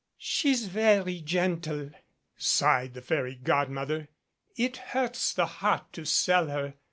[0.17, 1.91] "She's very gentle,"
[2.35, 4.07] sighed the fairy godmother.
[4.55, 6.73] "It hurts the heart to sell her.